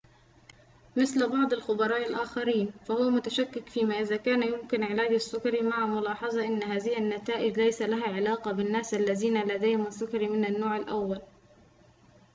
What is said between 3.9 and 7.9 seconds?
إذا كان يمكن علاج السكري مع ملاحظة أن هذه النتائج ليس